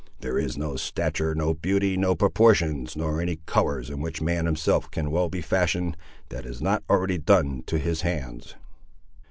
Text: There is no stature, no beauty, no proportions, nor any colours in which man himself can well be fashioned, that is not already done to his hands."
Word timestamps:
There 0.21 0.39
is 0.39 0.57
no 0.57 0.77
stature, 0.77 1.35
no 1.35 1.53
beauty, 1.53 1.95
no 1.95 2.15
proportions, 2.15 2.95
nor 2.95 3.21
any 3.21 3.35
colours 3.45 3.87
in 3.91 4.01
which 4.01 4.19
man 4.19 4.47
himself 4.47 4.89
can 4.89 5.11
well 5.11 5.29
be 5.29 5.41
fashioned, 5.41 5.95
that 6.29 6.43
is 6.43 6.59
not 6.59 6.81
already 6.89 7.19
done 7.19 7.61
to 7.67 7.77
his 7.77 8.01
hands." 8.01 8.55